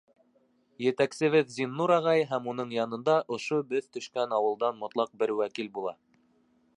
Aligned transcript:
Етәксебеҙ 0.83 1.51
Зиннур 1.57 1.93
ағай 1.97 2.23
һәм 2.31 2.49
уның 2.53 2.73
янында 2.77 3.19
ошо 3.37 3.61
беҙ 3.75 3.91
төшкән 3.99 4.33
ауылдан 4.39 4.83
мотлаҡ 4.85 5.15
бер 5.23 5.39
вәкил 5.43 5.71
була. 5.77 5.95